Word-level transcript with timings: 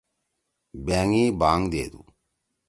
بأنگی 0.85 1.25
بانگ 1.39 1.63
دیدُو۔ 1.71 2.01